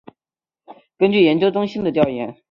[0.97, 2.35] 根据研究中心的调研